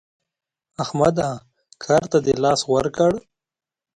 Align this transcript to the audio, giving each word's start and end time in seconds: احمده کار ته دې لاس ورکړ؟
احمده 0.83 1.29
کار 1.83 2.03
ته 2.11 2.17
دې 2.25 2.33
لاس 2.43 2.61
ورکړ؟ 2.73 3.11